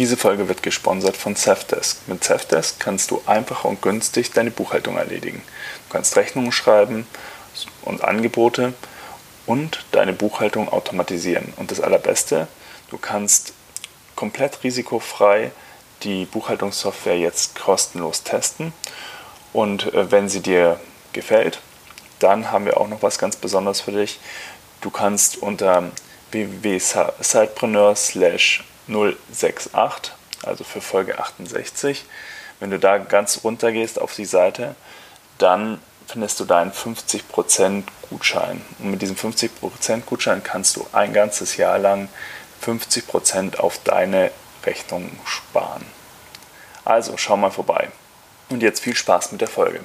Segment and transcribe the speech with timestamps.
[0.00, 2.08] Diese Folge wird gesponsert von Safdesk.
[2.08, 5.42] Mit Safdesk kannst du einfach und günstig deine Buchhaltung erledigen.
[5.86, 7.06] Du kannst Rechnungen schreiben
[7.82, 8.72] und Angebote
[9.44, 11.52] und deine Buchhaltung automatisieren.
[11.58, 12.48] Und das Allerbeste,
[12.88, 13.52] du kannst
[14.16, 15.52] komplett risikofrei
[16.02, 18.72] die Buchhaltungssoftware jetzt kostenlos testen.
[19.52, 20.80] Und äh, wenn sie dir
[21.12, 21.60] gefällt,
[22.20, 24.18] dann haben wir auch noch was ganz Besonderes für dich.
[24.80, 25.90] Du kannst unter
[26.30, 27.96] www.sidepreneur
[28.90, 30.12] 068,
[30.42, 32.04] also für Folge 68.
[32.58, 34.74] Wenn du da ganz runter gehst auf die Seite,
[35.38, 38.60] dann findest du deinen 50% Gutschein.
[38.78, 42.08] Und mit diesem 50% Gutschein kannst du ein ganzes Jahr lang
[42.64, 44.30] 50% auf deine
[44.64, 45.84] Rechnung sparen.
[46.84, 47.88] Also schau mal vorbei.
[48.48, 49.84] Und jetzt viel Spaß mit der Folge.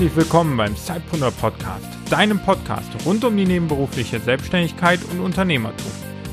[0.00, 5.92] Herzlich willkommen beim Sidepreneur Podcast, deinem Podcast rund um die nebenberufliche Selbstständigkeit und Unternehmertum.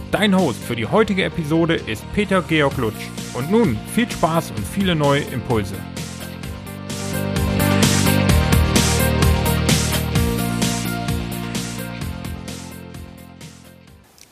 [0.10, 3.10] Dein Host für die heutige Episode ist Peter Georg Lutsch.
[3.34, 5.76] Und nun viel Spaß und viele neue Impulse.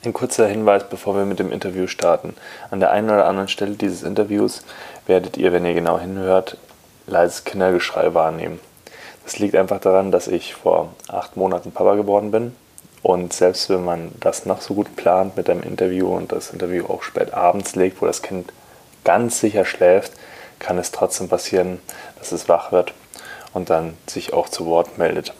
[0.05, 2.35] Ein kurzer Hinweis, bevor wir mit dem Interview starten.
[2.71, 4.63] An der einen oder anderen Stelle dieses Interviews
[5.07, 6.57] werdet ihr, wenn ihr genau hinhört,
[7.05, 8.61] leises Kindergeschrei wahrnehmen.
[9.25, 12.55] Das liegt einfach daran, dass ich vor acht Monaten Papa geworden bin.
[13.01, 16.85] Und selbst wenn man das noch so gut plant mit einem Interview und das Interview
[16.85, 18.51] auch spät abends legt, wo das Kind
[19.03, 20.13] ganz sicher schläft,
[20.59, 21.79] kann es trotzdem passieren,
[22.17, 22.93] dass es wach wird
[23.53, 25.33] und dann sich auch zu Wort meldet.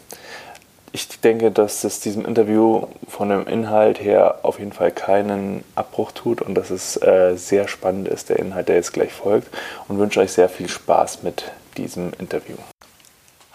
[0.92, 6.12] Ich denke, dass es diesem Interview von dem Inhalt her auf jeden Fall keinen Abbruch
[6.12, 9.50] tut und dass es äh, sehr spannend ist, der Inhalt, der jetzt gleich folgt
[9.88, 12.56] und wünsche euch sehr viel Spaß mit diesem Interview.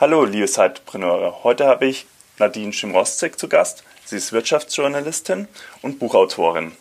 [0.00, 1.44] Hallo, liebe Zeitpreneure.
[1.44, 2.06] Heute habe ich
[2.38, 3.84] Nadine Schimrostzek zu Gast.
[4.06, 5.46] Sie ist Wirtschaftsjournalistin
[5.82, 6.72] und Buchautorin.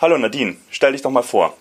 [0.00, 1.56] Hallo Nadine, stell dich doch mal vor.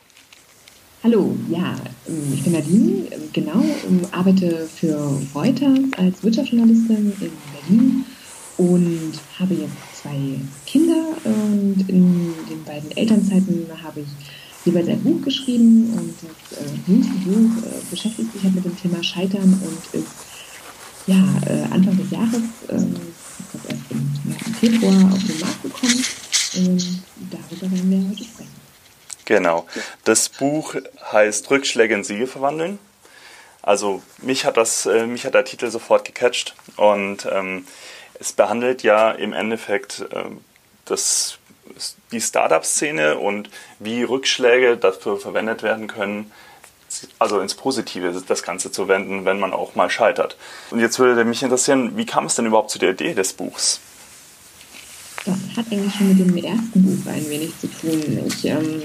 [1.04, 1.76] Hallo, ja,
[2.08, 4.96] ähm, ich bin Nadine, ähm, genau, ähm, arbeite für
[5.34, 7.32] Reuters als Wirtschaftsjournalistin in
[7.68, 8.06] Berlin
[8.58, 15.20] und habe jetzt zwei Kinder und in den beiden Elternzeiten habe ich jeweils ein Buch
[15.24, 20.00] geschrieben und das äh, jüngste Buch äh, beschäftigt sich halt mit dem Thema Scheitern und
[20.00, 20.34] ist
[21.08, 22.96] ja, äh, Anfang des Jahres, ähm,
[23.54, 26.06] ist erst im, im, Februar auf den Markt gekommen.
[26.56, 28.56] Ähm, darüber werden wir heute sprechen.
[29.26, 29.66] Genau.
[30.04, 30.76] Das Buch
[31.12, 32.80] heißt Rückschläge in Siege verwandeln.
[33.62, 37.66] Also mich hat das, äh, mich hat der Titel sofort gecatcht und ähm,
[38.20, 40.26] es behandelt ja im Endeffekt äh,
[40.86, 41.40] das,
[42.12, 43.50] die Startup-Szene und
[43.80, 46.32] wie Rückschläge dafür verwendet werden können,
[47.20, 50.38] also ins Positive das Ganze zu wenden, wenn man auch mal scheitert.
[50.72, 53.80] Und jetzt würde mich interessieren, wie kam es denn überhaupt zu der Idee des Buchs?
[55.26, 58.02] Das hat eigentlich schon mit dem ersten Buch ein wenig zu tun.
[58.28, 58.84] Ich ähm,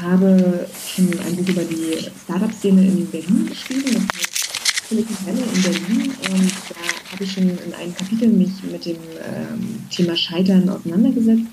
[0.00, 5.62] habe schon ein Buch über die Startup-Szene in Berlin geschrieben, das heißt Silicon Valley in
[5.62, 6.14] Berlin.
[6.30, 11.48] Und da habe ich schon in einem Kapitel mich mit dem ähm, Thema Scheitern auseinandergesetzt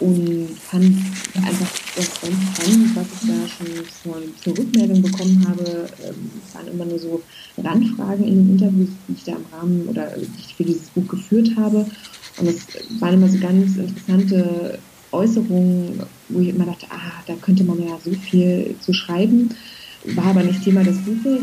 [0.00, 0.96] und fand
[1.36, 5.88] einfach das ganz spannend, was ich da schon von, für Rückmeldung bekommen habe.
[6.04, 7.22] Ähm, es waren immer nur so
[7.58, 11.06] Randfragen in den Interviews, die ich da im Rahmen oder die ich für dieses Buch
[11.08, 11.86] geführt habe.
[12.38, 12.66] Und es
[13.00, 14.78] waren immer so ganz interessante
[15.12, 19.54] Äußerungen, wo ich immer dachte, ah, da könnte man ja so viel zu schreiben.
[20.04, 21.42] War aber nicht Thema des Buches.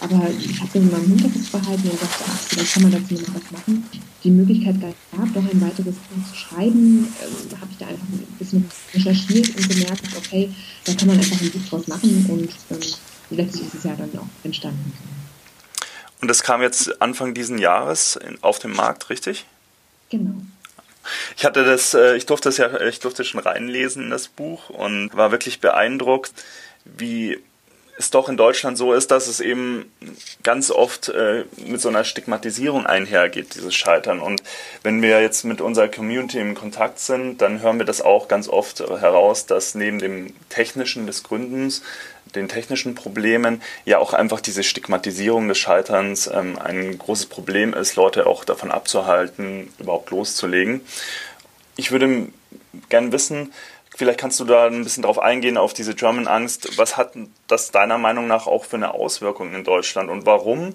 [0.00, 3.14] Aber ich habe das in meinem Hinterkopf behalten und dachte, ach, vielleicht kann man dazu
[3.14, 3.88] noch was machen.
[4.24, 8.36] Die Möglichkeit gab, noch ein weiteres Buch zu schreiben, ähm, habe ich da einfach ein
[8.38, 10.52] bisschen recherchiert und gemerkt, okay,
[10.84, 12.88] da kann man einfach ein Buch draus machen und ähm,
[13.30, 14.92] letztlich ist es ja dann auch entstanden.
[16.20, 19.44] Und das kam jetzt Anfang diesen Jahres auf den Markt, richtig?
[20.10, 20.34] Genau.
[21.36, 24.70] Ich hatte das, äh, ich durfte das ja, ich durfte schon reinlesen in das Buch
[24.70, 26.32] und war wirklich beeindruckt,
[26.84, 27.38] wie
[27.98, 29.90] es doch in Deutschland so ist, dass es eben
[30.42, 34.20] ganz oft äh, mit so einer Stigmatisierung einhergeht, dieses Scheitern.
[34.20, 34.42] Und
[34.82, 38.48] wenn wir jetzt mit unserer Community in Kontakt sind, dann hören wir das auch ganz
[38.48, 41.82] oft heraus, dass neben dem Technischen des Gründens,
[42.34, 47.96] den technischen Problemen, ja auch einfach diese Stigmatisierung des Scheiterns ähm, ein großes Problem ist,
[47.96, 50.80] Leute auch davon abzuhalten, überhaupt loszulegen.
[51.76, 52.28] Ich würde
[52.88, 53.52] gerne wissen,
[53.94, 56.78] Vielleicht kannst du da ein bisschen drauf eingehen, auf diese German Angst.
[56.78, 57.12] Was hat
[57.46, 60.74] das deiner Meinung nach auch für eine Auswirkung in Deutschland und warum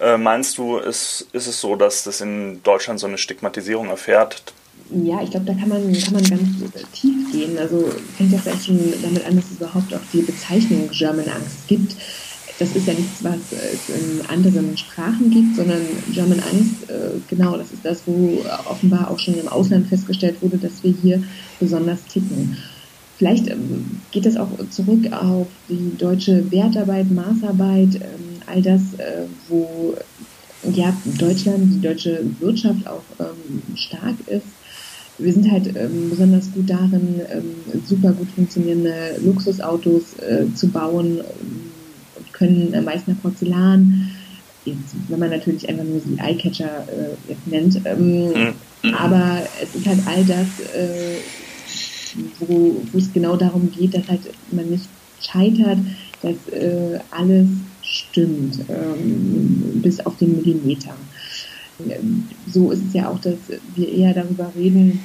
[0.00, 4.42] äh, meinst du, ist, ist es so, dass das in Deutschland so eine Stigmatisierung erfährt?
[4.90, 6.42] Ja, ich glaube, da kann man, kann man ganz
[6.92, 7.58] tief gehen.
[7.58, 11.66] Also fängt ja vielleicht schon damit an, dass es überhaupt auch die Bezeichnung German Angst
[11.66, 11.96] gibt.
[12.58, 15.82] Das ist ja nichts, was es in anderen Sprachen gibt, sondern
[16.12, 20.56] German Angst, äh, genau, das ist das, wo offenbar auch schon im Ausland festgestellt wurde,
[20.56, 21.22] dass wir hier
[21.60, 22.56] besonders ticken.
[23.18, 29.26] Vielleicht ähm, geht das auch zurück auf die deutsche Wertarbeit, Maßarbeit, ähm, all das, äh,
[29.48, 29.94] wo
[30.72, 34.46] ja, Deutschland, die deutsche Wirtschaft auch ähm, stark ist
[35.18, 41.20] wir sind halt ähm, besonders gut darin, ähm, super gut funktionierende Luxusautos äh, zu bauen
[42.36, 44.10] können äh, meist nach Porzellan,
[44.64, 47.80] jetzt, wenn man natürlich einfach nur die Eyecatcher äh, jetzt nennt.
[47.84, 48.28] Ähm,
[48.82, 48.94] mhm.
[48.94, 51.18] Aber es ist halt all das, äh,
[52.38, 54.88] wo, wo es genau darum geht, dass halt man nicht
[55.20, 55.78] scheitert,
[56.22, 57.48] dass äh, alles
[57.82, 60.94] stimmt, ähm, bis auf den Millimeter
[62.46, 63.36] so ist es ja auch, dass
[63.74, 65.00] wir eher darüber reden,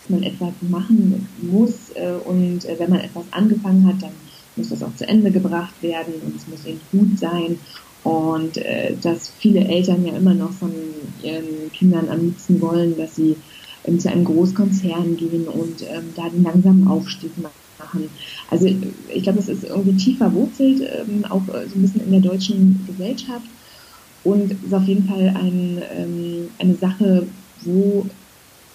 [0.00, 4.12] dass man etwas machen muss äh, und äh, wenn man etwas angefangen hat, dann
[4.56, 7.58] muss das auch zu Ende gebracht werden und es muss eben gut sein
[8.02, 10.72] und äh, dass viele Eltern ja immer noch von
[11.22, 13.36] ihren Kindern am liebsten wollen, dass sie
[13.84, 18.10] ähm, zu einem Großkonzern gehen und ähm, da den langsamen Aufstieg machen.
[18.50, 22.20] Also ich glaube, das ist irgendwie tief verwurzelt, ähm, auch so ein bisschen in der
[22.20, 23.46] deutschen Gesellschaft
[24.24, 27.26] und ist auf jeden Fall ein, ähm, eine Sache,
[27.62, 28.06] wo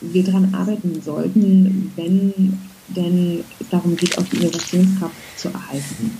[0.02, 6.18] wir daran arbeiten sollten, wenn denn es darum geht, auch die Innovationskraft zu erhalten.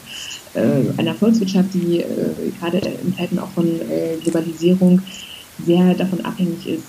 [0.54, 2.06] Äh, einer Volkswirtschaft, die äh,
[2.60, 5.02] gerade in Zeiten auch von äh, Globalisierung
[5.66, 6.84] sehr davon abhängig ist,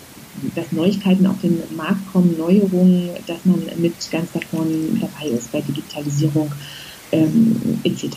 [0.55, 5.61] dass Neuigkeiten auf den Markt kommen, Neuerungen, dass man mit ganz davon dabei ist bei
[5.61, 6.53] Digitalisierung
[7.13, 8.17] ähm, etc.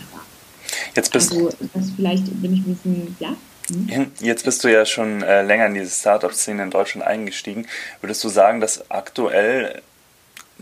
[0.95, 3.35] Jetzt bist also das vielleicht bin ich ein bisschen, ja?
[3.69, 4.07] Mhm.
[4.19, 7.67] Jetzt bist du ja schon äh, länger in diese Startup-Szene in Deutschland eingestiegen.
[8.01, 9.81] Würdest du sagen, dass aktuell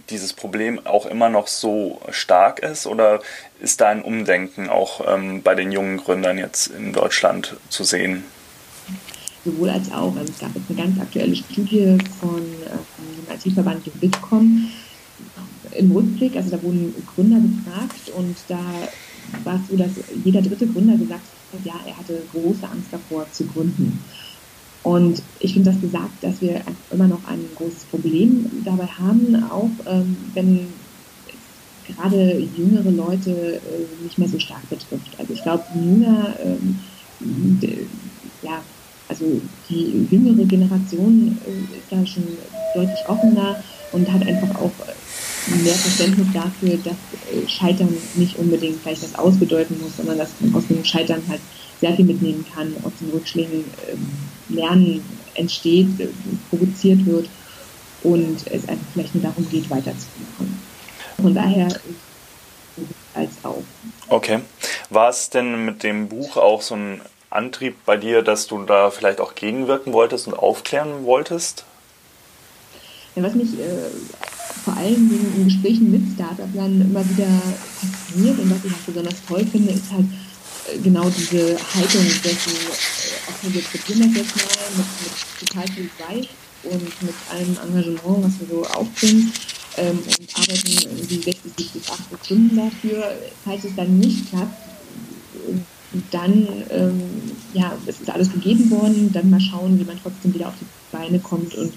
[0.09, 3.21] dieses Problem auch immer noch so stark ist oder
[3.59, 8.23] ist da ein Umdenken auch ähm, bei den jungen Gründern jetzt in Deutschland zu sehen?
[9.44, 10.15] Sowohl als auch.
[10.15, 14.69] Also es gab jetzt eine ganz aktuelle Studie von äh, dem IT-Verband Bitkom
[15.71, 16.35] im Rückblick.
[16.35, 18.59] Also da wurden Gründer befragt und da
[19.44, 19.91] war es so, dass
[20.23, 21.21] jeder dritte Gründer gesagt
[21.63, 24.03] ja, er hatte große Angst davor zu gründen.
[24.87, 26.61] Und ich finde das gesagt, dass wir
[26.91, 30.69] immer noch ein großes Problem dabei haben, auch ähm, wenn
[31.83, 35.19] gerade jüngere Leute äh, nicht mehr so stark betrifft.
[35.19, 36.79] Also ich glaube, jünger, ähm,
[38.41, 38.63] ja,
[39.09, 42.23] also die jüngere Generation äh, ist da schon
[42.73, 43.61] deutlich offener
[43.91, 44.71] und hat einfach auch
[45.47, 46.95] mehr Verständnis dafür, dass
[47.33, 51.41] äh, Scheitern nicht unbedingt gleich das Ausbedeuten muss, sondern dass man aus dem Scheitern halt
[51.81, 53.97] sehr viel mitnehmen kann, aus den Rückschlägen äh,
[54.49, 55.03] Lernen
[55.35, 56.07] entsteht, äh,
[56.49, 57.27] provoziert wird
[58.03, 60.61] und es einfach vielleicht nur darum geht, weiterzumachen.
[61.21, 61.67] Von daher
[63.13, 63.63] als auch.
[64.07, 64.39] Okay.
[64.89, 68.89] War es denn mit dem Buch auch so ein Antrieb bei dir, dass du da
[68.91, 71.65] vielleicht auch gegenwirken wolltest und aufklären wolltest?
[73.15, 73.89] Ja, was mich äh,
[74.63, 77.27] vor allem in Gesprächen mit Startup-Lern immer wieder
[77.81, 80.05] fasziniert und was ich auch besonders toll finde, ist halt
[80.83, 84.45] genau diese Haltung dessen, äh, okay, wir probieren das jetzt mal
[84.77, 86.29] mit, mit total viel Zeit
[86.63, 89.31] und mit allem Engagement, was wir so aufbringen
[89.77, 93.17] ähm, und arbeiten irgendwie 60, 70, 80 Stunden dafür.
[93.43, 94.67] Falls es dann nicht klappt,
[96.11, 97.01] dann, ähm,
[97.53, 100.65] ja, es ist alles gegeben worden, dann mal schauen, wie man trotzdem wieder auf die
[100.95, 101.73] Beine kommt und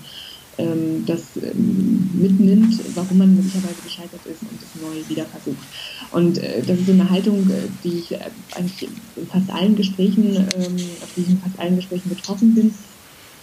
[0.59, 5.67] ähm, das ähm, mitnimmt, warum man möglicherweise gescheitert ist und es neu wieder versucht.
[6.13, 8.19] Und äh, das ist so eine Haltung, äh, die ich äh,
[8.57, 12.75] eigentlich in fast allen Gesprächen, ähm, auf die ich in fast allen Gesprächen betroffen bin.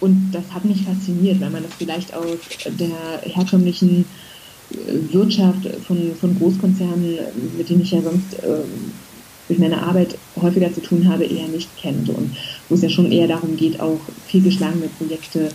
[0.00, 4.04] Und das hat mich fasziniert, weil man das vielleicht aus der herkömmlichen
[4.70, 7.18] äh, Wirtschaft von, von Großkonzernen,
[7.56, 8.62] mit denen ich ja sonst äh,
[9.48, 12.10] durch meine Arbeit häufiger zu tun habe, eher nicht kennt.
[12.10, 12.36] Und
[12.68, 15.52] wo es ja schon eher darum geht, auch fehlgeschlagene Projekte äh,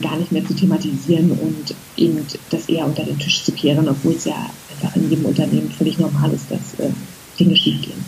[0.00, 4.14] gar nicht mehr zu thematisieren und eben das eher unter den Tisch zu kehren, obwohl
[4.14, 4.34] es ja
[4.70, 6.90] einfach in jedem Unternehmen völlig normal ist, dass äh,
[7.38, 8.04] Dinge schiefgehen.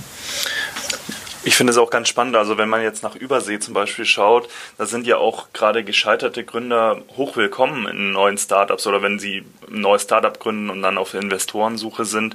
[1.44, 2.36] Ich finde es auch ganz spannend.
[2.36, 6.44] Also wenn man jetzt nach Übersee zum Beispiel schaut, da sind ja auch gerade gescheiterte
[6.44, 11.14] Gründer hochwillkommen in neuen Startups oder wenn sie ein neues Startup gründen und dann auf
[11.14, 12.34] Investorensuche sind,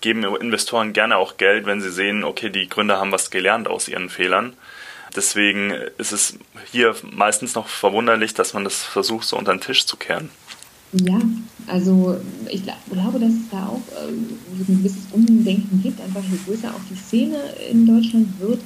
[0.00, 3.88] geben Investoren gerne auch Geld, wenn sie sehen, okay, die Gründer haben was gelernt aus
[3.88, 4.54] ihren Fehlern.
[5.16, 6.38] Deswegen ist es
[6.70, 10.30] hier meistens noch verwunderlich, dass man das versucht, so unter den Tisch zu kehren.
[10.92, 11.18] Ja,
[11.66, 12.16] also
[12.48, 16.80] ich glaube, dass es da auch äh, ein gewisses Umdenken gibt, einfach je größer auch
[16.90, 17.36] die Szene
[17.70, 18.60] in Deutschland wird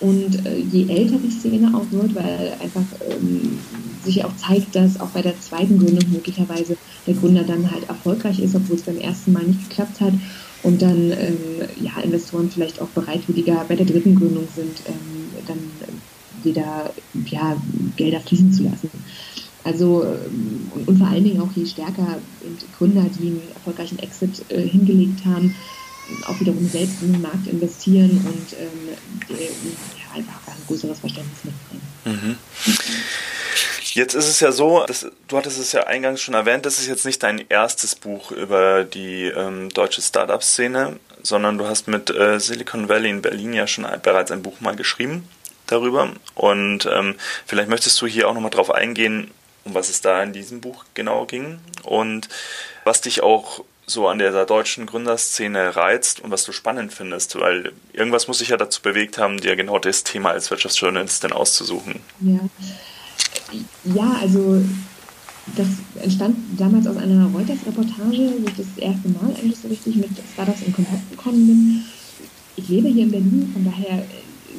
[0.00, 3.58] und äh, je älter die Szene auch wird, weil einfach ähm,
[4.04, 8.40] sich auch zeigt, dass auch bei der zweiten Gründung möglicherweise der Gründer dann halt erfolgreich
[8.40, 10.12] ist, obwohl es beim ersten Mal nicht geklappt hat
[10.62, 11.38] und dann ähm,
[11.80, 15.58] ja, Investoren vielleicht auch bereitwilliger bei der dritten Gründung sind, ähm, dann
[16.44, 16.92] wieder
[17.26, 17.56] ja,
[17.96, 18.90] Gelder fließen zu lassen.
[19.64, 22.18] Also ähm, und, vor allen Dingen auch je stärker
[22.78, 25.54] Gründer, die einen erfolgreichen Exit äh, hingelegt haben,
[26.26, 28.96] auch wiederum selbst in den Markt investieren und ähm,
[29.28, 31.82] die, ja, einfach ein größeres Verständnis mitbringen.
[32.04, 32.36] Mhm.
[33.94, 36.88] Jetzt ist es ja so, dass, du hattest es ja eingangs schon erwähnt, das ist
[36.88, 42.40] jetzt nicht dein erstes Buch über die ähm, deutsche Startup-Szene, sondern du hast mit äh,
[42.40, 45.28] Silicon Valley in Berlin ja schon bereits ein Buch mal geschrieben
[45.72, 46.10] darüber.
[46.34, 49.30] Und ähm, vielleicht möchtest du hier auch nochmal drauf eingehen,
[49.64, 52.28] um was es da in diesem Buch genau ging und
[52.84, 57.72] was dich auch so an der deutschen Gründerszene reizt und was du spannend findest, weil
[57.92, 62.00] irgendwas muss sich ja dazu bewegt haben, dir genau das Thema als Wirtschaftsjournalistin auszusuchen.
[62.20, 62.38] Ja,
[63.84, 64.62] ja also
[65.56, 65.66] das
[66.00, 70.62] entstand damals aus einer Reuters-Reportage, wo ich das erste Mal eigentlich so richtig mit Startups
[70.62, 71.84] in Kontakt gekommen bin.
[72.54, 74.04] Ich lebe hier in Berlin, von daher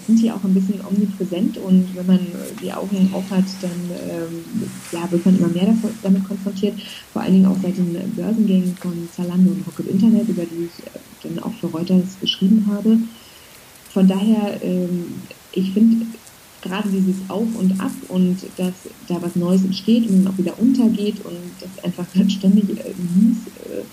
[0.05, 2.19] sind hier auch ein bisschen omnipräsent und wenn man
[2.61, 3.71] die Augen auf hat, dann
[4.09, 4.43] ähm,
[4.91, 6.75] ja, wird man immer mehr damit konfrontiert.
[7.11, 10.85] Vor allen Dingen auch seit den Börsengängen von Zalando und Rocket Internet, über die ich
[10.85, 12.97] äh, dann auch für Reuters geschrieben habe.
[13.93, 15.05] Von daher, ähm,
[15.51, 16.05] ich finde
[16.63, 18.73] gerade dieses Auf und Ab und dass
[19.07, 23.83] da was Neues entsteht und auch wieder untergeht und dass einfach ständig äh, News äh,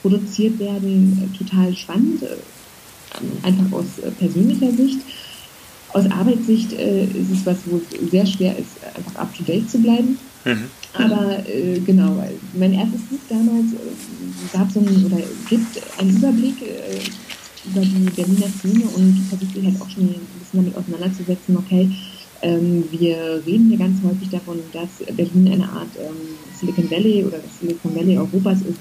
[0.00, 2.36] produziert werden, äh, total spannend, äh,
[3.42, 5.00] einfach aus äh, persönlicher Sicht.
[5.92, 9.68] Aus Arbeitssicht äh, ist es was, wo es sehr schwer ist, einfach up to date
[9.70, 10.18] zu bleiben.
[10.44, 10.64] Mhm.
[10.94, 16.62] Aber äh, genau, mein erstes Buch damals äh, gab so einen, oder gibt einen Überblick
[16.62, 16.98] äh,
[17.68, 21.90] über die Berliner Szene und versucht sich halt auch schon ein bisschen damit auseinanderzusetzen, okay,
[22.42, 26.16] ähm, wir reden hier ganz häufig davon, dass Berlin eine Art ähm,
[26.58, 28.80] Silicon Valley oder das Silicon Valley Europas ist.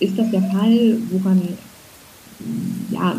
[0.00, 0.96] Ist das der Fall?
[1.10, 1.42] Woran,
[2.90, 3.16] ja,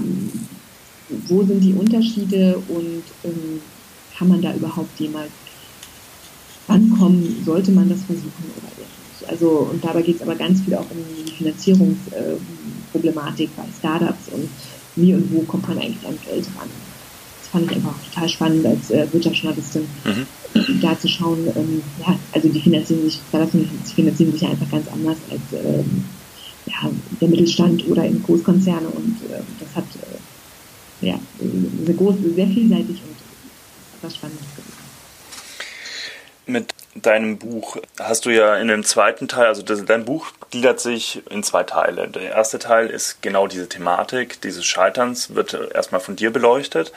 [1.10, 3.62] wo sind die Unterschiede und ähm,
[4.18, 5.32] kann man da überhaupt jemals
[6.68, 7.44] rankommen?
[7.46, 8.90] Sollte man das versuchen oder nicht?
[9.30, 14.48] Also, und dabei geht es aber ganz viel auch um die Finanzierungsproblematik bei Startups und
[14.96, 16.70] wie und wo kommt man eigentlich an Geld ran?
[17.40, 20.28] Das fand ich einfach total spannend als äh, Wirtschaftsjournalistin, mhm.
[20.82, 23.54] da zu schauen, ähm, ja, also die finanzieren sich, Startups
[23.94, 26.04] finanzieren sich einfach ganz anders als ähm,
[26.66, 26.90] ja,
[27.22, 30.17] der Mittelstand oder in Großkonzerne und äh, das hat äh,
[31.02, 33.16] ja, sehr groß, sehr vielseitig und
[34.02, 34.74] was Spannendes gewesen.
[36.46, 40.80] Mit deinem Buch hast du ja in dem zweiten Teil, also das, dein Buch gliedert
[40.80, 42.08] sich in zwei Teile.
[42.08, 46.92] Der erste Teil ist genau diese Thematik dieses Scheiterns, wird erstmal von dir beleuchtet.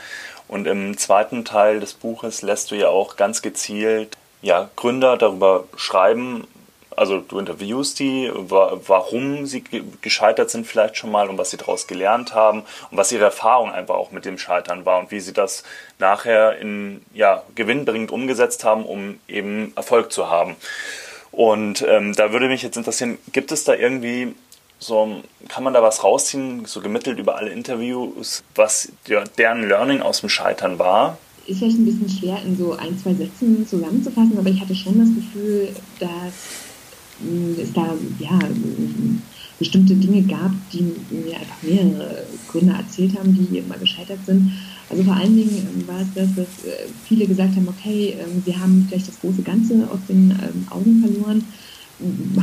[0.47, 5.65] Und im zweiten Teil des Buches lässt du ja auch ganz gezielt ja, Gründer darüber
[5.77, 6.47] schreiben,
[6.97, 9.63] also du interviewst die, warum sie
[10.01, 13.71] gescheitert sind vielleicht schon mal und was sie daraus gelernt haben und was ihre Erfahrung
[13.71, 15.63] einfach auch mit dem Scheitern war und wie sie das
[15.99, 20.57] nachher in ja, gewinnbringend umgesetzt haben, um eben Erfolg zu haben.
[21.33, 24.35] Und ähm, da würde mich jetzt interessieren, gibt es da irgendwie
[24.81, 30.01] so, kann man da was rausziehen, so gemittelt über alle Interviews, was ja, deren Learning
[30.01, 31.19] aus dem Scheitern war?
[31.47, 34.99] Ist vielleicht ein bisschen schwer in so ein, zwei Sätzen zusammenzufassen, aber ich hatte schon
[34.99, 36.70] das Gefühl, dass
[37.61, 38.39] es da ja,
[39.61, 40.83] bestimmte Dinge gab, die
[41.15, 44.53] mir einfach mehrere Gründer erzählt haben, die immer gescheitert sind.
[44.89, 48.43] Also vor allen Dingen ähm, war es das, dass äh, viele gesagt haben, okay, ähm,
[48.45, 51.45] sie haben vielleicht das große Ganze aus den ähm, Augen verloren,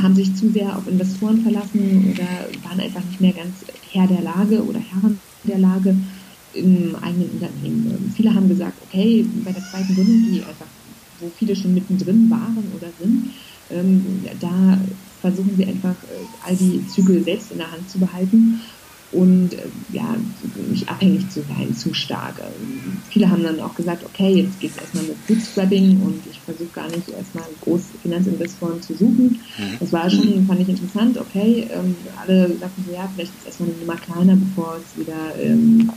[0.00, 2.28] haben sich zu sehr auf Investoren verlassen oder
[2.62, 3.56] waren einfach nicht mehr ganz
[3.90, 5.96] Herr der Lage oder Herren der Lage
[6.54, 8.12] im eigenen Unternehmen.
[8.16, 10.66] Viele haben gesagt, okay, bei der zweiten Gründung, die einfach,
[11.18, 13.30] wo viele schon mittendrin waren oder sind,
[13.70, 14.78] ähm, da
[15.20, 18.60] versuchen wir einfach äh, all die Zügel selbst in der Hand zu behalten
[19.10, 20.16] und äh, ja,
[20.70, 22.40] nicht abhängig zu sein, zu stark.
[22.40, 26.38] Ähm, viele haben dann auch gesagt, okay, jetzt geht es erstmal mit Bootstrapping und ich
[26.40, 29.40] versuche gar nicht erstmal groß Finanzinvestoren zu suchen.
[29.58, 29.76] Mhm.
[29.80, 31.68] Das war schon, fand ich interessant, okay.
[31.72, 35.90] Ähm, alle sagten so, ja, vielleicht ist erstmal eine Nummer kleiner, bevor es wieder, ähm,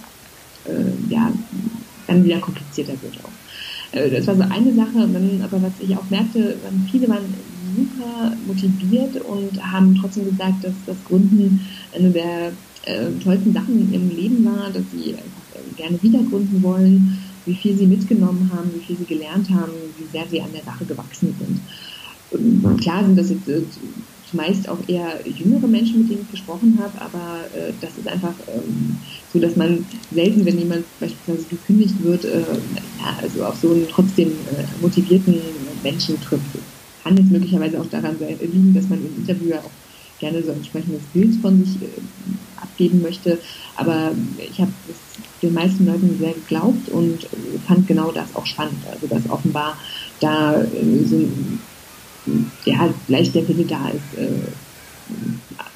[0.65, 1.33] äh, ja,
[2.07, 3.97] dann wieder komplizierter wird auch.
[3.97, 6.55] Äh, das war so eine Sache, aber was ich auch merkte,
[6.89, 7.25] viele waren
[7.75, 11.61] super motiviert und haben trotzdem gesagt, dass das Gründen
[11.91, 16.23] eine der äh, tollsten Sachen in ihrem Leben war, dass sie einfach äh, gerne wieder
[16.23, 20.41] gründen wollen, wie viel sie mitgenommen haben, wie viel sie gelernt haben, wie sehr sie
[20.41, 21.61] an der Sache gewachsen sind.
[22.31, 23.67] Und klar sind das jetzt äh,
[24.23, 28.39] zumeist auch eher jüngere Menschen, mit denen ich gesprochen habe, aber äh, das ist einfach
[28.47, 32.39] ähm, so, dass man selten, wenn jemand beispielsweise gekündigt wird, äh,
[32.97, 35.35] ja, also auf so einen trotzdem äh, motivierten
[35.83, 36.57] Menschen trifft.
[37.03, 39.71] Kann jetzt möglicherweise auch daran liegen, dass man im Interview auch
[40.19, 41.87] gerne so ein entsprechendes Bild von sich äh,
[42.61, 43.39] abgeben möchte.
[43.75, 44.71] Aber ich habe
[45.41, 47.27] den meisten Leuten sehr geglaubt und
[47.67, 48.83] fand genau das auch spannend.
[48.91, 49.77] Also dass offenbar
[50.19, 51.27] da äh, so
[52.65, 54.29] ja, vielleicht der Wille da ist, äh,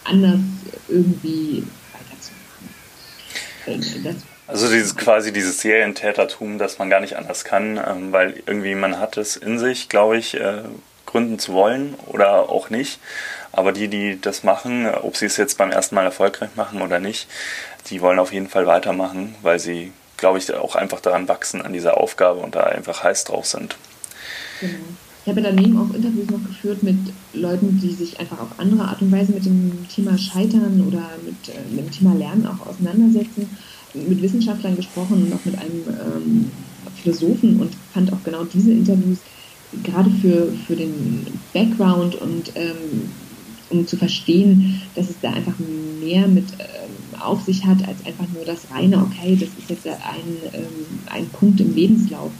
[0.03, 0.39] anders
[0.87, 1.63] irgendwie
[3.65, 4.03] weiterzumachen.
[4.03, 4.15] Das
[4.47, 8.99] also dieses quasi dieses Serientätertum, dass man gar nicht anders kann, ähm, weil irgendwie man
[8.99, 10.61] hat es in sich, glaube ich, äh,
[11.15, 12.99] gründen zu wollen oder auch nicht.
[13.53, 16.99] Aber die, die das machen, ob sie es jetzt beim ersten Mal erfolgreich machen oder
[16.99, 17.29] nicht,
[17.89, 21.71] die wollen auf jeden Fall weitermachen, weil sie, glaube ich, auch einfach daran wachsen an
[21.71, 23.77] dieser Aufgabe und da einfach heiß drauf sind.
[24.59, 24.73] Genau.
[25.23, 26.97] Ich habe daneben auch Interviews noch geführt mit
[27.33, 31.47] Leuten, die sich einfach auf andere Art und Weise mit dem Thema Scheitern oder mit,
[31.47, 33.49] äh, mit dem Thema Lernen auch auseinandersetzen,
[33.93, 36.51] mit Wissenschaftlern gesprochen und auch mit einem ähm,
[37.01, 39.19] Philosophen und fand auch genau diese Interviews
[39.83, 43.09] gerade für, für den Background und ähm,
[43.69, 48.27] um zu verstehen, dass es da einfach mehr mit ähm, auf sich hat, als einfach
[48.33, 52.31] nur das reine, okay, das ist jetzt ein, ähm, ein Punkt im Lebenslauf,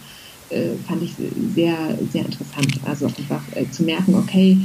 [0.50, 2.80] äh, fand ich sehr, sehr interessant.
[2.84, 4.58] Also einfach äh, zu merken, okay,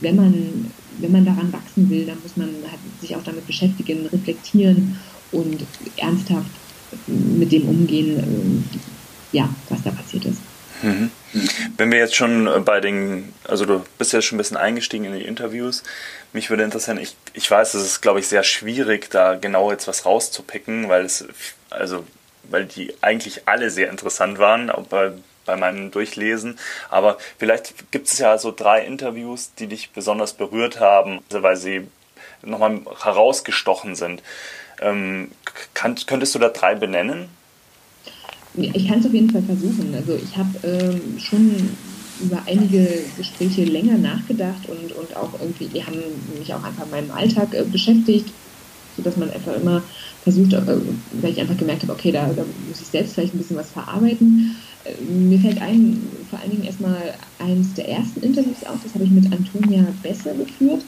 [0.00, 4.06] wenn man, wenn man daran wachsen will, dann muss man halt sich auch damit beschäftigen,
[4.06, 4.96] reflektieren
[5.30, 5.64] und
[5.96, 6.50] ernsthaft
[7.06, 10.42] mit dem umgehen, äh, ja, was da passiert ist.
[10.82, 15.04] Wenn wir jetzt schon äh, bei den, also du bist ja schon ein bisschen eingestiegen
[15.04, 15.82] in die Interviews,
[16.32, 19.88] mich würde interessieren, ich, ich weiß, es ist, glaube ich, sehr schwierig, da genau jetzt
[19.88, 21.26] was rauszupicken, weil es,
[21.70, 22.04] also,
[22.44, 25.12] weil die eigentlich alle sehr interessant waren, auch bei,
[25.44, 26.58] bei meinem Durchlesen.
[26.90, 31.88] Aber vielleicht gibt es ja so drei Interviews, die dich besonders berührt haben, weil sie
[32.42, 34.22] nochmal herausgestochen sind.
[34.80, 35.30] Ähm,
[35.74, 37.30] kann, könntest du da drei benennen?
[38.56, 39.94] Ich kann es auf jeden Fall versuchen.
[39.94, 41.50] Also ich habe ähm, schon
[42.22, 45.98] über einige Gespräche länger nachgedacht und, und auch irgendwie, die haben
[46.38, 48.30] mich auch einfach in meinem Alltag äh, beschäftigt,
[48.96, 49.82] sodass man einfach immer
[50.22, 50.62] versucht, äh,
[51.20, 53.70] weil ich einfach gemerkt habe, okay, da, da, muss ich selbst vielleicht ein bisschen was
[53.70, 54.56] verarbeiten.
[54.84, 59.04] Äh, mir fällt ein, vor allen Dingen erstmal eines der ersten Interviews auf, das habe
[59.04, 60.82] ich mit Antonia Besse geführt.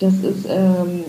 [0.00, 1.04] Das ist, ähm,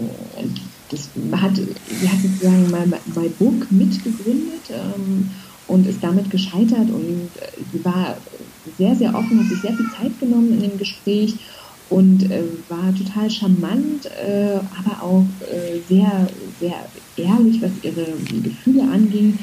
[0.90, 1.10] das
[1.42, 4.70] hat, sie hat sozusagen mal My Book mitgegründet.
[4.70, 5.32] Ähm,
[5.66, 8.26] und ist damit gescheitert und äh, sie war
[8.66, 11.46] sehr, sehr offen, hat sich sehr viel Zeit genommen in dem Gespräch
[11.88, 18.84] und äh, war total charmant, äh, aber auch äh, sehr, sehr ehrlich, was ihre Gefühle
[18.90, 19.40] anging.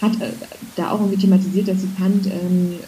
[0.00, 2.80] Hat äh, da auch irgendwie thematisiert, dass sie fand, ähm,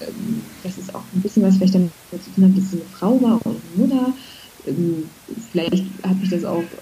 [0.63, 3.21] dass es auch ein bisschen was vielleicht damit zu tun hat, dass sie eine Frau
[3.21, 4.15] war und eine Mutter.
[4.65, 5.17] Ähm,
[5.51, 6.73] vielleicht hat mich das auch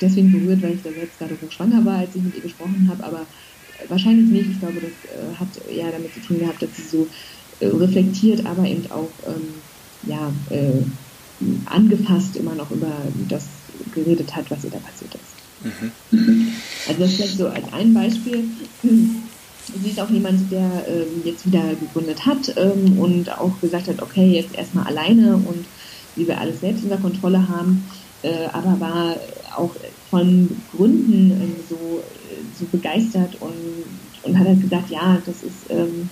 [0.00, 3.02] deswegen berührt, weil ich da selbst gerade schwanger war, als ich mit ihr gesprochen habe,
[3.04, 3.28] aber
[3.88, 4.50] wahrscheinlich nicht.
[4.50, 7.06] Ich glaube, das äh, hat eher damit zu tun gehabt, dass sie so
[7.60, 9.54] äh, reflektiert, aber eben auch ähm,
[10.02, 10.82] ja, äh,
[11.66, 12.92] angepasst immer noch über
[13.28, 13.46] das
[13.94, 15.42] geredet hat, was ihr da passiert ist.
[15.64, 16.52] Mhm.
[16.88, 18.44] Also das vielleicht so als ein Beispiel.
[18.82, 24.02] Sie ist auch jemand, der ähm, jetzt wieder gegründet hat ähm, und auch gesagt hat,
[24.02, 25.64] okay, jetzt erstmal alleine und
[26.16, 27.88] wie wir alles selbst unter Kontrolle haben,
[28.22, 29.16] äh, aber war
[29.56, 29.74] auch
[30.10, 32.02] von Gründen ähm, so
[32.62, 33.84] so begeistert und,
[34.22, 36.10] und hat halt gesagt, ja, das ist, ähm,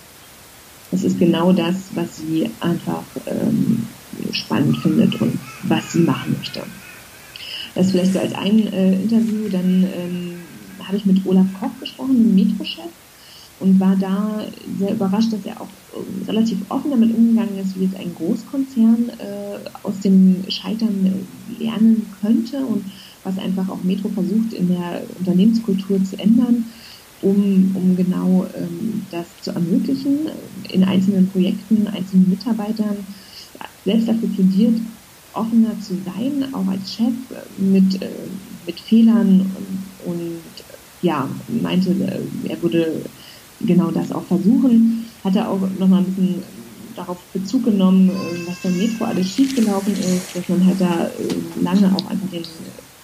[0.91, 3.89] das ist genau das, was sie einfach ähm,
[4.33, 6.63] spannend findet und was sie machen möchte.
[7.75, 10.43] Das vielleicht so als ein äh, Interview, dann ähm,
[10.83, 12.93] habe ich mit Olaf Koch gesprochen, dem Metro-Chef,
[13.61, 17.85] und war da sehr überrascht, dass er auch äh, relativ offen damit umgegangen ist, wie
[17.85, 22.87] jetzt ein Großkonzern äh, aus dem Scheitern äh, lernen könnte und
[23.25, 26.65] was einfach auch Metro versucht in der Unternehmenskultur zu ändern,
[27.23, 30.29] um, um genau ähm, das zu ermöglichen,
[30.71, 32.97] in einzelnen Projekten, einzelnen Mitarbeitern
[33.85, 34.81] selbst dafür plädiert,
[35.33, 37.15] offener zu sein, auch als Chef
[37.59, 38.09] mit, äh,
[38.67, 40.43] mit Fehlern und, und
[41.03, 43.05] ja, meinte, äh, er würde
[43.61, 46.43] genau das auch versuchen, hat er auch nochmal ein bisschen
[46.97, 51.11] darauf Bezug genommen, äh, was beim Metro alles schiefgelaufen ist, dass man halt da
[51.61, 52.45] lange auch einfach den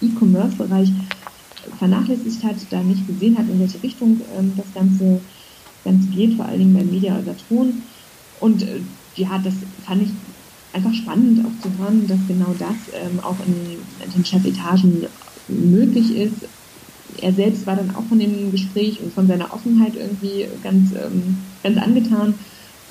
[0.00, 0.90] E-Commerce-Bereich
[1.78, 5.20] vernachlässigt hat, da nicht gesehen hat, in welche Richtung ähm, das Ganze,
[5.84, 7.34] Ganze geht, vor allen Dingen beim Media oder.
[8.40, 8.80] Und äh,
[9.16, 9.54] ja, das
[9.84, 10.10] fand ich
[10.72, 15.06] einfach spannend auch zu hören, dass genau das ähm, auch in, in den Chefetagen
[15.48, 16.48] möglich ist.
[17.18, 21.38] Er selbst war dann auch von dem Gespräch und von seiner Offenheit irgendwie ganz, ähm,
[21.62, 22.34] ganz angetan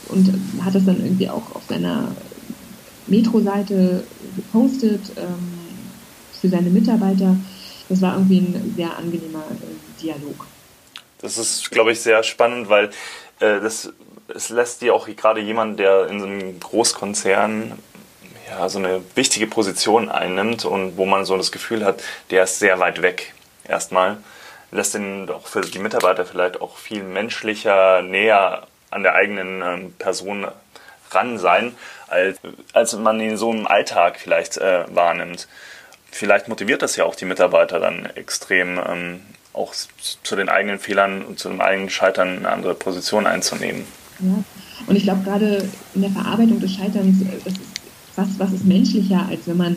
[0.09, 2.15] und hat das dann irgendwie auch auf seiner
[3.07, 4.03] Metro-Seite
[4.35, 5.11] gepostet.
[5.17, 5.64] Ähm,
[6.45, 7.35] für seine Mitarbeiter.
[7.89, 10.45] Das war irgendwie ein sehr angenehmer äh, Dialog.
[11.21, 12.85] Das ist, glaube ich, sehr spannend, weil
[13.39, 13.91] äh, das
[14.33, 17.73] es lässt dir auch gerade jemand, der in so einem Großkonzern
[18.49, 22.57] ja, so eine wichtige Position einnimmt und wo man so das Gefühl hat, der ist
[22.57, 23.33] sehr weit weg
[23.67, 24.17] erstmal,
[24.71, 29.93] lässt ihn auch für die Mitarbeiter vielleicht auch viel menschlicher, näher an der eigenen ähm,
[29.93, 30.47] Person
[31.11, 31.75] ran sein,
[32.07, 32.39] als,
[32.73, 35.47] als man ihn so im Alltag vielleicht äh, wahrnimmt.
[36.17, 39.19] Vielleicht motiviert das ja auch die Mitarbeiter dann extrem, ähm,
[39.51, 39.73] auch
[40.23, 43.83] zu den eigenen Fehlern und zu dem eigenen Scheitern eine andere Position einzunehmen.
[44.19, 44.41] Ja.
[44.87, 47.61] Und ich glaube, gerade in der Verarbeitung des Scheiterns, äh, das ist
[48.15, 49.75] was, was ist menschlicher, als wenn man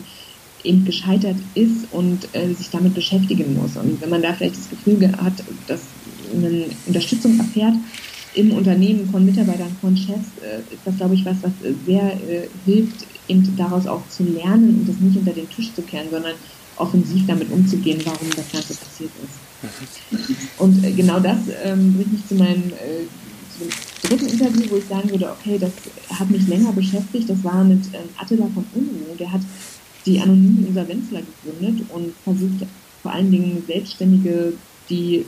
[0.63, 3.75] eben gescheitert ist und äh, sich damit beschäftigen muss.
[3.75, 5.33] Und wenn man da vielleicht das Gefühl hat,
[5.67, 5.81] dass
[6.33, 7.73] eine Unterstützung erfährt
[8.35, 11.51] im Unternehmen von Mitarbeitern, von Chefs, äh, ist das, glaube ich, was, was
[11.85, 15.81] sehr äh, hilft, eben daraus auch zu lernen und das nicht unter den Tisch zu
[15.81, 16.35] kehren, sondern
[16.77, 19.39] offensiv damit umzugehen, warum das Ganze passiert ist.
[20.11, 20.35] Mhm.
[20.57, 25.09] Und äh, genau das ähm, bringt mich zu meinem äh, dritten Interview, wo ich sagen
[25.09, 25.71] würde, okay, das
[26.17, 29.15] hat mich länger beschäftigt, das war mit ähm, Attila von Unruh.
[29.19, 29.41] Der hat
[30.05, 32.65] die anonymen Insolvenzler gegründet und versucht
[33.01, 34.53] vor allen Dingen Selbstständige,
[34.89, 35.25] die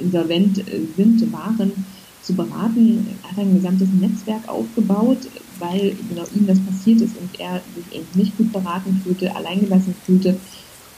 [0.00, 1.84] insolvent äh, sind, waren,
[2.22, 3.06] zu beraten.
[3.22, 7.92] Er hat ein gesamtes Netzwerk aufgebaut, weil genau ihm das passiert ist und er sich
[7.92, 10.36] eben nicht gut beraten fühlte, alleingelassen fühlte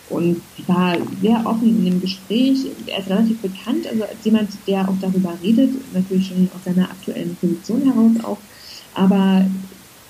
[0.08, 2.66] und war sehr offen in dem Gespräch.
[2.86, 6.90] Er ist relativ bekannt, also als jemand, der auch darüber redet, natürlich schon aus seiner
[6.90, 8.38] aktuellen Position heraus auch.
[8.94, 9.46] Aber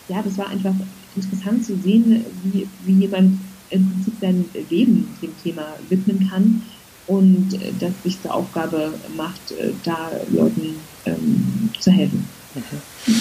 [0.08, 0.74] ja, das war einfach
[1.14, 3.38] interessant zu sehen, wie, wie jemand
[3.70, 6.62] im Prinzip sein Leben dem Thema widmen kann
[7.06, 12.28] und das sich zur Aufgabe macht, da Leuten ähm, zu helfen.
[12.54, 13.18] Mhm.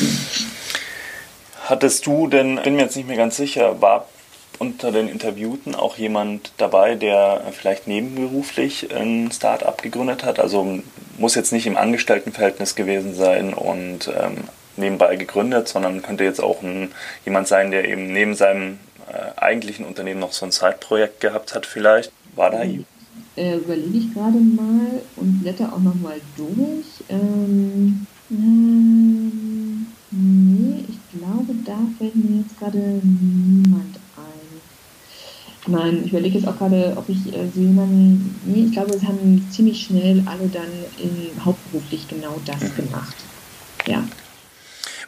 [1.65, 4.08] Hattest du denn, bin mir jetzt nicht mehr ganz sicher, war
[4.60, 10.39] unter den Interviewten auch jemand dabei, der vielleicht nebenberuflich ein Start-up gegründet hat?
[10.39, 10.82] Also
[11.17, 14.44] muss jetzt nicht im Angestelltenverhältnis gewesen sein und ähm,
[14.76, 16.91] nebenbei gegründet, sondern könnte jetzt auch ein,
[17.26, 18.80] jemand sein, der eben neben seinem
[19.12, 22.12] äh, eigentlichen Unternehmen noch so ein Zeitprojekt gehabt hat vielleicht.
[22.36, 22.86] War da mhm.
[23.36, 27.04] Äh, Überlege ich gerade mal und blätter auch nochmal durch.
[27.10, 33.98] Ähm, ähm, nee, ich glaube, da fällt mir jetzt gerade niemand
[35.67, 38.36] Nein, ich überlege jetzt auch gerade, ob ich äh, so jemanden.
[38.46, 40.67] Nee, ich glaube, es haben ziemlich schnell alle dann
[40.98, 42.76] in, hauptberuflich genau das mhm.
[42.76, 43.15] gemacht.
[43.86, 44.04] Ja.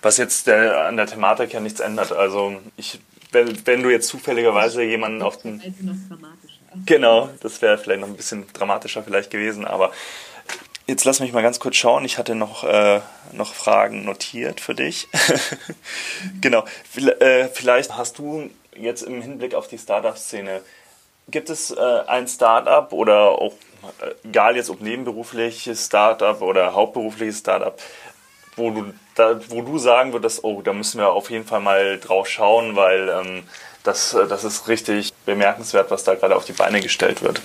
[0.02, 2.12] Was jetzt der, an der Thematik ja nichts ändert.
[2.12, 3.00] Also, ich,
[3.32, 5.60] wenn, wenn du jetzt zufälligerweise jemanden auf den.
[5.60, 6.53] Also noch dramatischer.
[6.86, 9.92] Genau, das wäre vielleicht noch ein bisschen dramatischer vielleicht gewesen, aber.
[10.86, 12.04] Jetzt lass mich mal ganz kurz schauen.
[12.04, 13.00] Ich hatte noch, äh,
[13.32, 15.08] noch Fragen notiert für dich.
[16.42, 16.66] genau.
[16.98, 20.62] Äh, vielleicht hast du jetzt im Hinblick auf die Startup-Szene,
[21.30, 23.54] gibt es äh, ein Startup oder auch,
[24.26, 27.80] egal jetzt ob nebenberufliches Startup oder hauptberufliches Startup,
[28.56, 31.98] wo du, da, wo du sagen würdest, oh, da müssen wir auf jeden Fall mal
[32.00, 33.44] drauf schauen, weil ähm,
[33.84, 37.42] das, äh, das ist richtig bemerkenswert, was da gerade auf die Beine gestellt wird.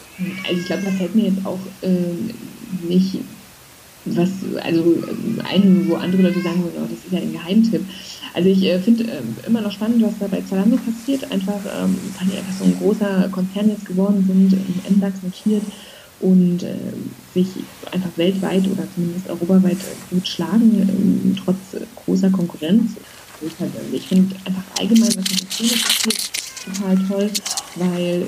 [0.47, 3.19] Also ich glaube, da fällt mir jetzt auch äh, nicht
[4.05, 4.31] was,
[4.62, 7.85] also äh, ein, wo andere Leute sagen oh, das ist ja ein Geheimtipp.
[8.35, 11.31] Also ich äh, finde äh, immer noch spannend, was da bei Zalando passiert.
[11.31, 15.62] Einfach, ähm, weil die einfach so ein großer Konzern jetzt geworden sind, im MDAX notiert
[16.21, 16.75] und äh,
[17.35, 17.49] sich
[17.93, 19.79] einfach weltweit oder zumindest europaweit
[20.11, 21.57] gut schlagen, ähm, trotz
[22.05, 22.93] großer Konkurrenz.
[23.61, 26.31] Halt, ich finde einfach allgemein, was in der Szene passiert,
[26.68, 27.31] total toll,
[27.76, 28.26] weil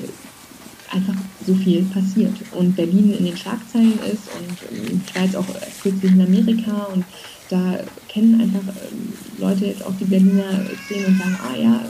[0.91, 1.13] einfach
[1.45, 5.45] so viel passiert und Berlin in den Schlagzeilen ist und ich war jetzt auch
[5.81, 7.05] kürzlich in Amerika und
[7.49, 11.81] da kennen einfach ähm, Leute jetzt auch die Berliner Szene und sagen, ah ja,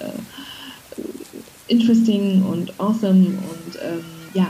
[0.00, 4.48] äh, interesting und awesome und ähm, ja,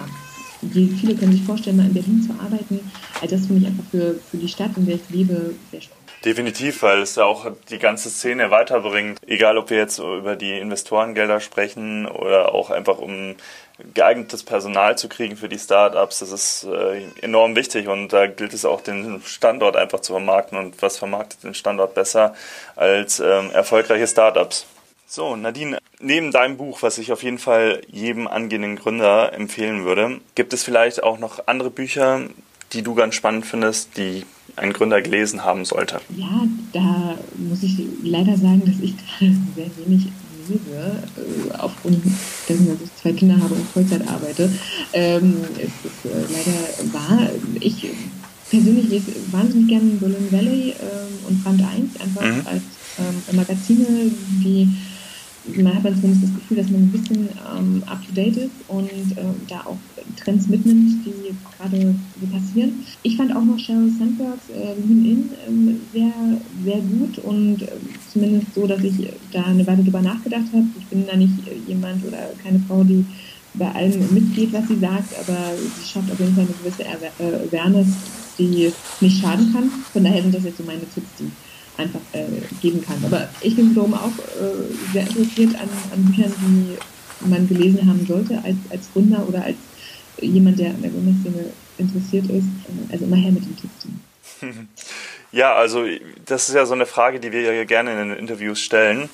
[0.63, 2.81] die, viele können sich vorstellen, mal in Berlin zu arbeiten.
[3.21, 6.00] Also das finde ich einfach für, für die Stadt, in der ich lebe, sehr spannend.
[6.25, 9.19] Definitiv, weil es ja auch die ganze Szene weiterbringt.
[9.27, 13.37] Egal, ob wir jetzt über die Investorengelder sprechen oder auch einfach um
[13.95, 18.53] geeignetes Personal zu kriegen für die Startups, das ist äh, enorm wichtig und da gilt
[18.53, 22.35] es auch, den Standort einfach zu vermarkten und was vermarktet den Standort besser
[22.77, 24.67] als ähm, erfolgreiche Startups.
[25.07, 30.21] So, Nadine, neben deinem Buch, was ich auf jeden Fall jedem angehenden Gründer empfehlen würde,
[30.35, 32.21] gibt es vielleicht auch noch andere Bücher,
[32.73, 34.25] die du ganz spannend findest, die
[34.57, 36.01] ein Gründer gelesen haben sollte?
[36.17, 40.07] Ja, da muss ich leider sagen, dass ich gerade sehr wenig
[40.49, 42.03] lese, äh, aufgrund
[42.49, 44.51] dessen, dass ich zwei Kinder habe und Vollzeit arbeite.
[44.93, 47.31] Ähm, es ist äh, leider wahr.
[47.61, 47.87] Ich
[48.51, 52.47] persönlich lese wahnsinnig gerne Berlin Valley ähm, und Brand 1, einfach mhm.
[52.47, 52.63] als
[52.99, 54.11] ähm, Magazine,
[54.43, 54.69] die
[55.47, 59.23] man hat man zumindest das Gefühl, dass man ein bisschen ähm, up-to-date ist und äh,
[59.49, 59.79] da auch
[60.23, 62.85] Trends mitnimmt, die gerade so passieren.
[63.03, 66.13] Ich fand auch noch Sheryl Sandbergs äh, Lean In ähm, sehr,
[66.65, 67.69] sehr gut und äh,
[68.13, 70.67] zumindest so, dass ich da eine Weile drüber nachgedacht habe.
[70.79, 71.35] Ich bin da nicht
[71.67, 73.05] jemand oder keine Frau, die
[73.55, 77.49] bei allem mitgeht, was sie sagt, aber sie schafft auf jeden Fall eine gewisse äh,
[77.49, 77.89] Awareness,
[78.39, 79.71] die nicht schaden kann.
[79.93, 81.31] Von daher sind das jetzt so meine Tipps, die
[81.77, 82.27] einfach äh,
[82.61, 83.03] geben kann.
[83.05, 88.07] Aber ich bin wiederum auch äh, sehr interessiert an, an, Büchern, die man gelesen haben
[88.07, 89.57] sollte als, als Gründer oder als
[90.21, 92.47] jemand, der an der Gründerszene interessiert ist.
[92.91, 93.87] Also immer her mit dem Tipps.
[95.33, 95.85] Ja, also
[96.27, 99.09] das ist ja so eine Frage, die wir ja gerne in den Interviews stellen.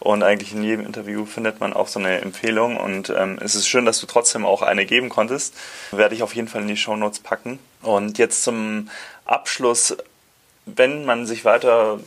[0.00, 2.76] Und eigentlich in jedem Interview findet man auch so eine Empfehlung.
[2.76, 5.54] Und ähm, es ist schön, dass du trotzdem auch eine geben konntest.
[5.92, 7.58] Werde ich auf jeden Fall in die Show Notes packen.
[7.82, 8.88] Und jetzt zum
[9.26, 9.96] Abschluss
[10.76, 11.98] wenn man sich weiter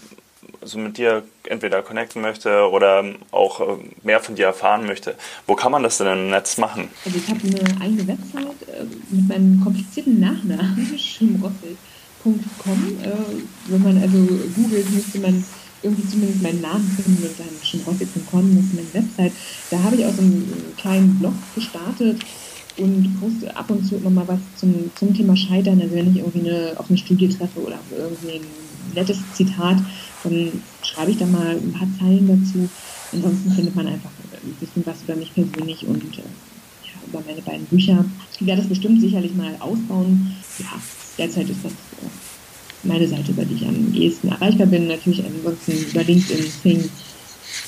[0.65, 5.15] so mit dir entweder connecten möchte oder auch äh, mehr von dir erfahren möchte,
[5.47, 6.89] wo kann man das denn im Netz machen?
[7.05, 12.97] Also ich habe eine eigene Website äh, mit meinem komplizierten Nachnamen, schimrossel.com.
[13.01, 13.11] Äh,
[13.67, 14.17] wenn man also
[14.55, 15.43] googelt, müsste man
[15.81, 19.33] irgendwie zumindest meinen Namen finden und dann schimrossel.com, das ist meine Website.
[19.69, 22.21] Da habe ich auch so einen kleinen Blog gestartet,
[22.77, 25.81] und poste ab und zu immer mal was zum, zum Thema Scheitern.
[25.81, 28.45] Also wenn ich irgendwie eine, auf eine Studie treffe oder irgendwie ein
[28.95, 29.77] nettes Zitat,
[30.23, 32.69] dann schreibe ich da mal ein paar Zeilen dazu.
[33.11, 34.09] Ansonsten findet man einfach
[34.43, 38.05] ein bisschen was über mich persönlich und äh, ja, über meine beiden Bücher.
[38.39, 40.35] Ich werde das bestimmt sicherlich mal ausbauen.
[40.59, 40.81] Ja,
[41.17, 44.87] derzeit ist das äh, meine Seite, über die ich am ehesten erreichbar bin.
[44.87, 46.89] Natürlich ansonsten über LinkedIn, Thing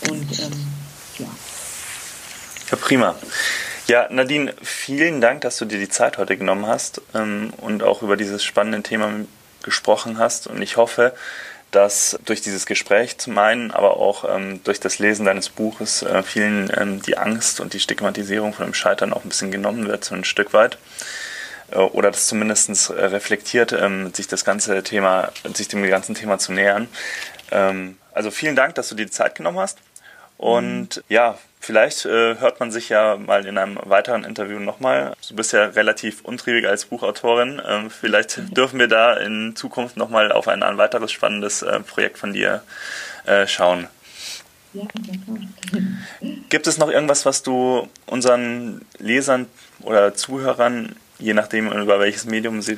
[0.10, 0.52] und ähm,
[1.20, 1.28] ja.
[2.72, 3.16] Ja, prima.
[3.88, 8.02] Ja, Nadine, vielen Dank, dass du dir die Zeit heute genommen hast ähm, und auch
[8.02, 9.12] über dieses spannende Thema
[9.62, 10.48] gesprochen hast.
[10.48, 11.14] Und ich hoffe,
[11.70, 16.24] dass durch dieses Gespräch zum einen, aber auch ähm, durch das Lesen deines Buches äh,
[16.24, 20.04] vielen ähm, die Angst und die Stigmatisierung von dem Scheitern auch ein bisschen genommen wird,
[20.04, 20.80] so ein Stück weit.
[21.70, 26.40] Äh, oder das zumindest äh, reflektiert, ähm, sich das ganze Thema, sich dem ganzen Thema
[26.40, 26.88] zu nähern.
[27.52, 29.78] Ähm, also vielen Dank, dass du dir die Zeit genommen hast.
[30.38, 31.04] Und mhm.
[31.10, 35.14] ja, vielleicht äh, hört man sich ja mal in einem weiteren Interview nochmal.
[35.28, 37.62] Du bist ja relativ untriebig als Buchautorin.
[37.68, 42.20] Ähm, vielleicht dürfen wir da in Zukunft nochmal auf ein, ein weiteres spannendes äh, Projekt
[42.20, 42.62] von dir
[43.26, 43.88] äh, schauen.
[44.74, 44.84] Ja,
[46.50, 49.48] Gibt es noch irgendwas, was du unseren Lesern
[49.82, 52.78] oder Zuhörern, je nachdem über welches Medium sie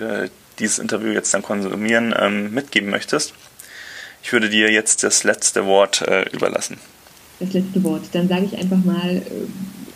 [0.59, 3.33] dieses Interview jetzt dann konsumieren, ähm, mitgeben möchtest?
[4.23, 6.79] Ich würde dir jetzt das letzte Wort äh, überlassen
[7.39, 8.03] das letzte Wort.
[8.13, 9.23] Dann sage ich einfach mal, äh,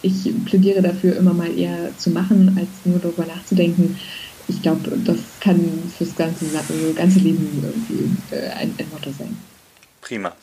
[0.02, 4.00] ich plädiere dafür, immer mal eher zu machen, als nur darüber nachzudenken.
[4.48, 5.60] Ich glaube, das kann
[5.98, 6.46] fürs ganze,
[6.96, 9.38] ganze Leben irgendwie äh, ein, ein Motto sein.
[10.02, 10.36] Prima.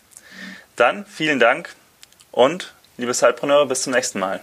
[0.77, 1.75] Dann vielen Dank
[2.31, 4.41] und liebe Sidepreneur, bis zum nächsten Mal.